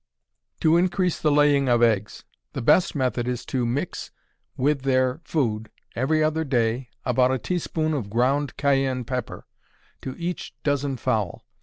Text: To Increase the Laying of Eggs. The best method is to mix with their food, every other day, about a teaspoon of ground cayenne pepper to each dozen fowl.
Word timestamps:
To 0.61 0.77
Increase 0.77 1.21
the 1.21 1.31
Laying 1.31 1.69
of 1.69 1.83
Eggs. 1.83 2.23
The 2.53 2.61
best 2.63 2.95
method 2.95 3.27
is 3.27 3.45
to 3.45 3.67
mix 3.67 4.09
with 4.57 4.81
their 4.81 5.21
food, 5.23 5.69
every 5.95 6.23
other 6.23 6.43
day, 6.43 6.89
about 7.05 7.29
a 7.29 7.37
teaspoon 7.37 7.93
of 7.93 8.09
ground 8.09 8.57
cayenne 8.57 9.03
pepper 9.05 9.45
to 10.01 10.15
each 10.17 10.55
dozen 10.63 10.97
fowl. 10.97 11.45